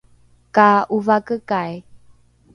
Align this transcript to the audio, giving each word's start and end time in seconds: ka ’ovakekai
ka 0.55 0.69
’ovakekai 0.95 1.73